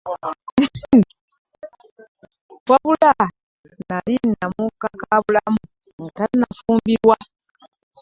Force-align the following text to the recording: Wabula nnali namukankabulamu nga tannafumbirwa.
Wabula 2.69 3.11
nnali 3.73 4.15
namukankabulamu 4.39 5.61
nga 6.03 6.23
tannafumbirwa. 6.29 7.15